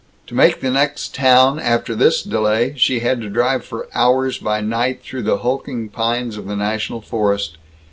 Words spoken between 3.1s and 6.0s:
to drive for hours by night through the hulking